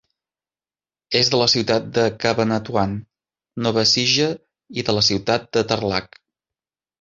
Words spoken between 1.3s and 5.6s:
de la ciutat de Cabanatuan, Nova Ecija i de la ciutat